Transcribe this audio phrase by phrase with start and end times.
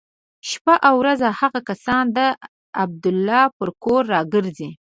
[0.49, 2.19] شپه او ورځ هغه کسان د
[2.83, 4.69] عبدالله پر کور را ګرځي.